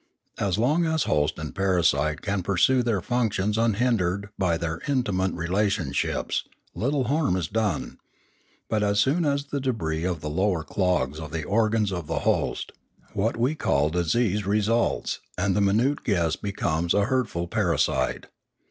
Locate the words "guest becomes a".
16.03-17.05